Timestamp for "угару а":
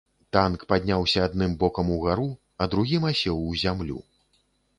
1.99-2.69